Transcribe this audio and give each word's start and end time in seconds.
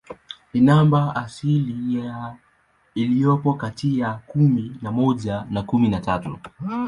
Ni 0.53 0.61
namba 0.61 1.15
asilia 1.15 2.35
iliyopo 2.95 3.53
kati 3.53 3.99
ya 3.99 4.13
kumi 4.13 4.77
na 4.81 4.91
moja 4.91 5.45
na 5.49 5.63
kumi 5.63 5.89
na 5.89 5.99
tatu. 6.01 6.39